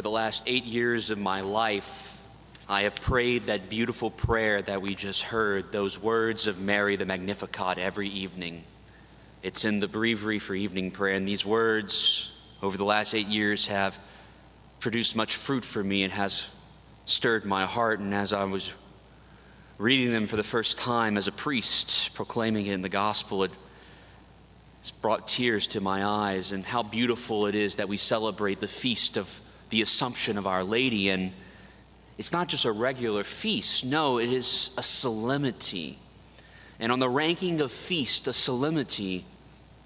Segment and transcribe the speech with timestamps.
[0.00, 2.18] for the last eight years of my life,
[2.70, 7.04] I have prayed that beautiful prayer that we just heard, those words of Mary the
[7.04, 8.64] Magnificat every evening.
[9.42, 12.30] It's in the breviary for evening prayer, and these words
[12.62, 13.98] over the last eight years have
[14.78, 16.48] produced much fruit for me and has
[17.04, 18.00] stirred my heart.
[18.00, 18.72] And as I was
[19.76, 23.50] reading them for the first time as a priest, proclaiming it in the gospel, it
[24.80, 28.66] it's brought tears to my eyes, and how beautiful it is that we celebrate the
[28.66, 29.28] feast of
[29.70, 31.08] the Assumption of Our Lady.
[31.08, 31.32] And
[32.18, 35.98] it's not just a regular feast, no, it is a solemnity.
[36.78, 39.24] And on the ranking of feast, a solemnity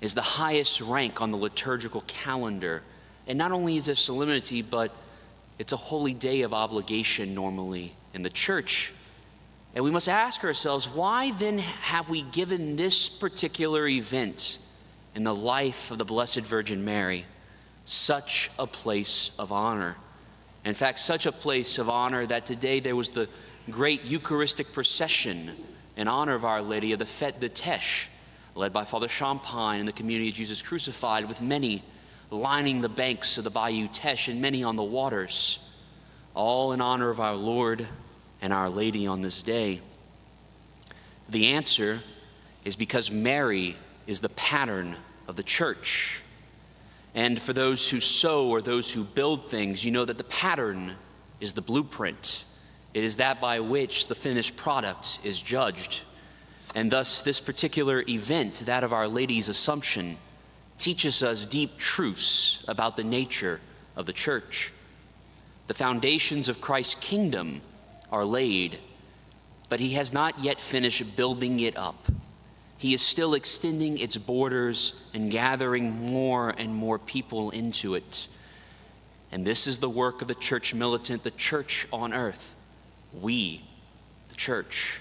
[0.00, 2.82] is the highest rank on the liturgical calendar.
[3.26, 4.92] And not only is it a solemnity, but
[5.58, 8.92] it's a holy day of obligation normally in the church.
[9.74, 14.58] And we must ask ourselves, why then have we given this particular event
[15.14, 17.26] in the life of the Blessed Virgin Mary
[17.86, 19.96] such a place of honor.
[20.64, 23.28] In fact, such a place of honor that today there was the
[23.70, 25.52] great Eucharistic procession
[25.96, 28.08] in honor of Our Lady of the Fête de Teche,
[28.54, 31.82] led by Father Champagne and the community of Jesus Crucified, with many
[32.30, 35.60] lining the banks of the Bayou Teche and many on the waters,
[36.34, 37.86] all in honor of our Lord
[38.42, 39.80] and Our Lady on this day.
[41.28, 42.00] The answer
[42.64, 43.76] is because Mary
[44.06, 44.96] is the pattern
[45.28, 46.22] of the church.
[47.16, 50.94] And for those who sow or those who build things, you know that the pattern
[51.40, 52.44] is the blueprint.
[52.92, 56.02] It is that by which the finished product is judged.
[56.74, 60.18] And thus, this particular event, that of Our Lady's Assumption,
[60.78, 63.60] teaches us deep truths about the nature
[63.96, 64.72] of the church.
[65.68, 67.62] The foundations of Christ's kingdom
[68.12, 68.78] are laid,
[69.70, 72.08] but he has not yet finished building it up.
[72.78, 78.28] He is still extending its borders and gathering more and more people into it.
[79.32, 82.54] And this is the work of the church militant, the church on earth.
[83.20, 83.62] We,
[84.28, 85.00] the church,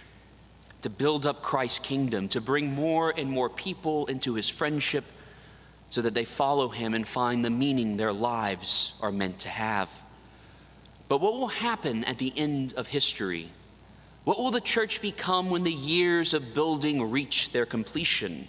[0.82, 5.04] to build up Christ's kingdom, to bring more and more people into his friendship
[5.90, 9.90] so that they follow him and find the meaning their lives are meant to have.
[11.08, 13.50] But what will happen at the end of history?
[14.26, 18.48] What will the church become when the years of building reach their completion?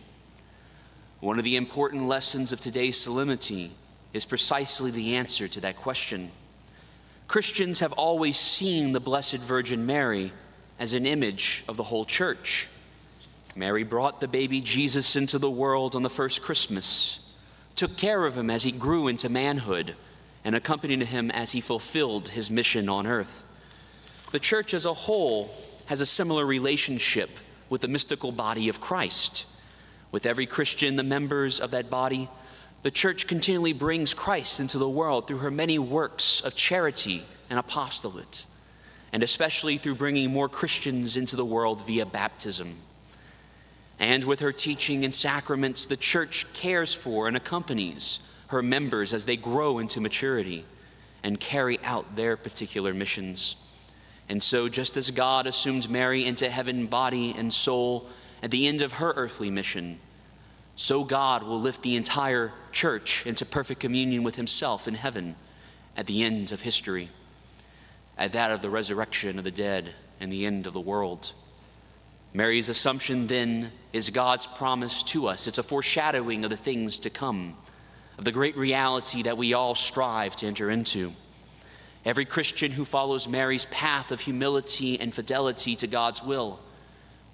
[1.20, 3.72] One of the important lessons of today's solemnity
[4.14, 6.32] is precisely the answer to that question.
[7.28, 10.32] Christians have always seen the Blessed Virgin Mary
[10.78, 12.68] as an image of the whole church.
[13.54, 17.20] Mary brought the baby Jesus into the world on the first Christmas,
[17.74, 19.94] took care of him as he grew into manhood,
[20.42, 23.44] and accompanied him as he fulfilled his mission on earth.
[24.32, 25.50] The church as a whole
[25.86, 27.30] has a similar relationship
[27.68, 29.46] with the mystical body of Christ.
[30.12, 32.28] With every Christian, the members of that body,
[32.82, 37.58] the church continually brings Christ into the world through her many works of charity and
[37.58, 38.44] apostolate,
[39.12, 42.76] and especially through bringing more Christians into the world via baptism.
[43.98, 49.24] And with her teaching and sacraments, the church cares for and accompanies her members as
[49.24, 50.64] they grow into maturity
[51.22, 53.56] and carry out their particular missions.
[54.28, 58.08] And so, just as God assumed Mary into heaven, body and soul,
[58.42, 60.00] at the end of her earthly mission,
[60.74, 65.36] so God will lift the entire church into perfect communion with Himself in heaven
[65.96, 67.08] at the end of history,
[68.18, 71.32] at that of the resurrection of the dead and the end of the world.
[72.34, 75.46] Mary's assumption then is God's promise to us.
[75.46, 77.56] It's a foreshadowing of the things to come,
[78.18, 81.12] of the great reality that we all strive to enter into.
[82.06, 86.60] Every Christian who follows Mary's path of humility and fidelity to God's will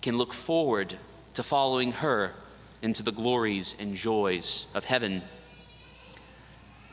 [0.00, 0.96] can look forward
[1.34, 2.32] to following her
[2.80, 5.20] into the glories and joys of heaven.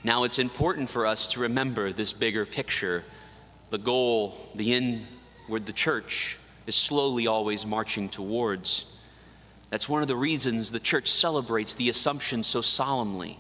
[0.04, 3.06] Now, it's important for us to remember this bigger picture,
[3.70, 5.06] the goal, the end
[5.48, 6.38] where the church
[6.68, 8.88] is slowly always marching towards.
[9.70, 13.40] That's one of the reasons the church celebrates the Assumption so solemnly.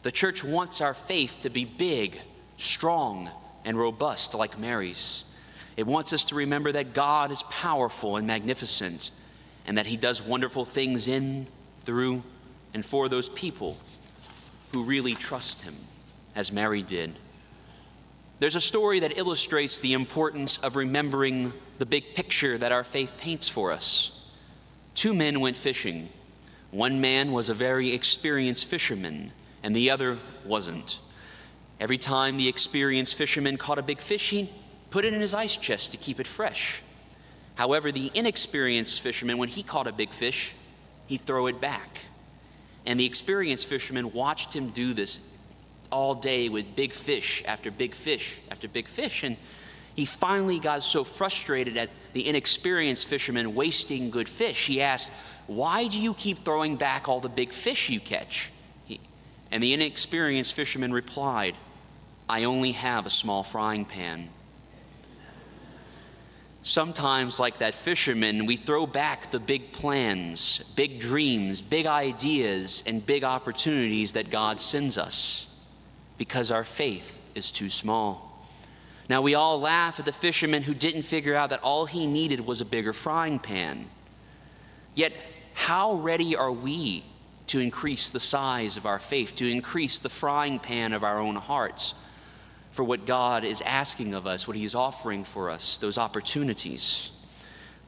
[0.00, 2.18] The church wants our faith to be big,
[2.56, 3.28] strong,
[3.64, 5.24] and robust like Mary's.
[5.76, 9.10] It wants us to remember that God is powerful and magnificent
[9.66, 11.46] and that He does wonderful things in,
[11.84, 12.22] through,
[12.72, 13.76] and for those people
[14.72, 15.74] who really trust Him,
[16.34, 17.14] as Mary did.
[18.40, 23.16] There's a story that illustrates the importance of remembering the big picture that our faith
[23.16, 24.20] paints for us.
[24.94, 26.08] Two men went fishing.
[26.70, 29.32] One man was a very experienced fisherman,
[29.62, 31.00] and the other wasn't.
[31.84, 34.50] Every time the experienced fisherman caught a big fish, he
[34.88, 36.80] put it in his ice chest to keep it fresh.
[37.56, 40.54] However, the inexperienced fisherman, when he caught a big fish,
[41.08, 41.98] he'd throw it back.
[42.86, 45.18] And the experienced fisherman watched him do this
[45.92, 49.22] all day with big fish after big fish after big fish.
[49.22, 49.36] And
[49.94, 54.68] he finally got so frustrated at the inexperienced fisherman wasting good fish.
[54.68, 55.12] He asked,
[55.48, 58.50] Why do you keep throwing back all the big fish you catch?
[58.86, 59.00] He,
[59.50, 61.54] and the inexperienced fisherman replied,
[62.34, 64.28] I only have a small frying pan.
[66.62, 73.06] Sometimes, like that fisherman, we throw back the big plans, big dreams, big ideas, and
[73.06, 75.46] big opportunities that God sends us
[76.18, 78.44] because our faith is too small.
[79.08, 82.40] Now, we all laugh at the fisherman who didn't figure out that all he needed
[82.40, 83.86] was a bigger frying pan.
[84.96, 85.12] Yet,
[85.52, 87.04] how ready are we
[87.46, 91.36] to increase the size of our faith, to increase the frying pan of our own
[91.36, 91.94] hearts
[92.74, 97.12] for what God is asking of us, what He is offering for us, those opportunities?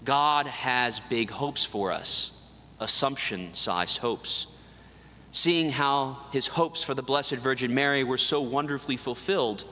[0.05, 2.31] God has big hopes for us,
[2.79, 4.47] assumption sized hopes.
[5.33, 9.65] Seeing how His hopes for the Blessed Virgin Mary were so wonderfully fulfilled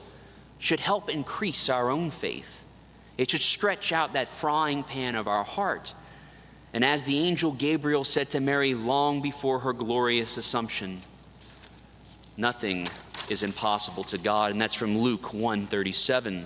[0.59, 2.65] should help increase our own faith.
[3.17, 5.93] It should stretch out that frying pan of our heart.
[6.73, 10.99] And as the angel Gabriel said to Mary long before her glorious assumption,
[12.35, 12.85] nothing
[13.29, 16.45] is impossible to God, and that's from Luke 137.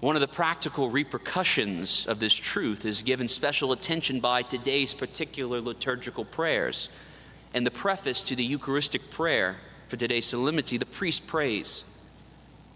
[0.00, 5.60] One of the practical repercussions of this truth is given special attention by today's particular
[5.60, 6.88] liturgical prayers.
[7.54, 9.56] And the preface to the Eucharistic prayer
[9.88, 11.82] for today's solemnity, the priest prays,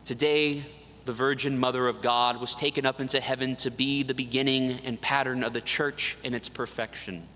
[0.04, 0.64] Today,
[1.04, 5.00] the Virgin Mother of God was taken up into heaven to be the beginning and
[5.00, 7.28] pattern of the church in its perfection,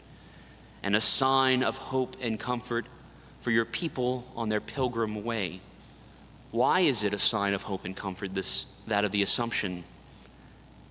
[0.83, 2.87] and a sign of hope and comfort
[3.41, 5.61] for your people on their pilgrim way.
[6.51, 9.85] Why is it a sign of hope and comfort, this, that of the Assumption?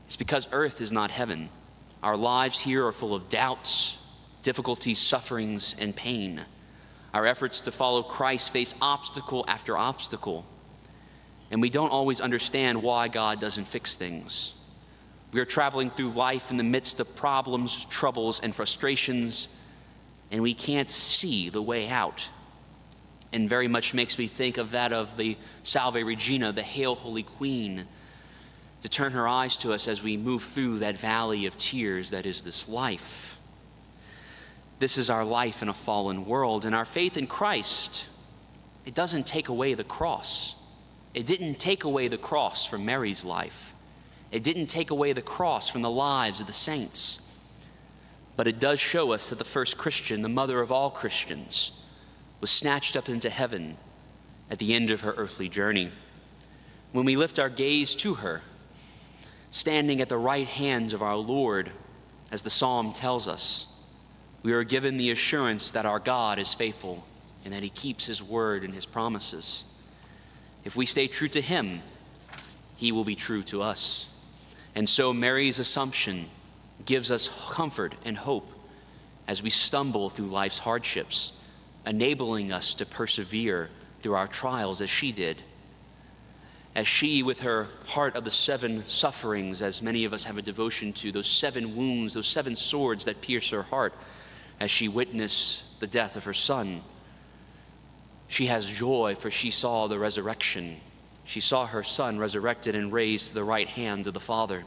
[0.07, 1.49] It's because earth is not heaven.
[2.03, 3.97] Our lives here are full of doubts,
[4.43, 6.41] difficulties, sufferings, and pain.
[7.13, 10.45] Our efforts to follow Christ face obstacle after obstacle
[11.51, 14.53] and we don't always understand why God doesn't fix things.
[15.31, 19.47] We are traveling through life in the midst of problems, troubles, and frustrations,
[20.31, 22.27] and we can't see the way out.
[23.35, 27.23] And very much makes me think of that of the Salve Regina, the Hail Holy
[27.23, 27.85] Queen,
[28.81, 32.25] to turn her eyes to us as we move through that valley of tears that
[32.25, 33.37] is this life.
[34.79, 38.07] This is our life in a fallen world, and our faith in Christ,
[38.85, 40.55] it doesn't take away the cross.
[41.13, 43.75] It didn't take away the cross from Mary's life.
[44.31, 47.19] It didn't take away the cross from the lives of the saints.
[48.37, 51.73] But it does show us that the first Christian, the mother of all Christians,
[52.41, 53.77] was snatched up into heaven
[54.49, 55.91] at the end of her earthly journey.
[56.91, 58.41] When we lift our gaze to her,
[59.51, 61.71] standing at the right hands of our Lord,
[62.31, 63.67] as the psalm tells us,
[64.43, 67.05] we are given the assurance that our God is faithful
[67.43, 69.63] and that he keeps his word and his promises.
[70.65, 71.81] If we stay true to Him,
[72.75, 74.11] He will be true to us.
[74.73, 76.27] And so Mary's assumption
[76.85, 78.51] gives us comfort and hope
[79.27, 81.31] as we stumble through life's hardships,
[81.85, 83.69] enabling us to persevere
[84.01, 85.41] through our trials as she did.
[86.75, 90.41] As she, with her heart of the seven sufferings, as many of us have a
[90.41, 93.93] devotion to, those seven wounds, those seven swords that pierce her heart,
[94.59, 96.81] as she witnessed the death of her son
[98.27, 100.77] she has joy, for she saw the resurrection.
[101.23, 104.65] She saw her son resurrected and raised to the right hand of the Father.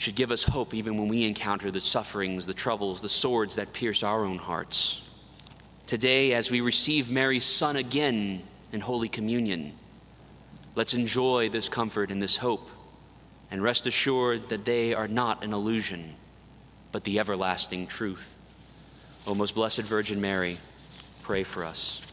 [0.00, 3.74] Should give us hope even when we encounter the sufferings, the troubles, the swords that
[3.74, 5.02] pierce our own hearts.
[5.86, 8.42] Today, as we receive Mary's Son again
[8.72, 9.74] in Holy Communion,
[10.74, 12.70] let's enjoy this comfort and this hope
[13.50, 16.14] and rest assured that they are not an illusion,
[16.92, 18.38] but the everlasting truth.
[19.26, 20.56] O most blessed Virgin Mary,
[21.20, 22.09] pray for us.